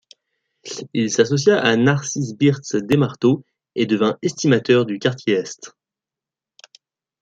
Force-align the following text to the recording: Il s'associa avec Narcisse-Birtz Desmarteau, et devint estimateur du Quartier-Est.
Il 0.95 1.11
s'associa 1.11 1.59
avec 1.63 1.79
Narcisse-Birtz 1.81 2.75
Desmarteau, 2.81 3.45
et 3.75 3.85
devint 3.85 4.17
estimateur 4.23 4.87
du 4.87 4.97
Quartier-Est. 4.97 5.75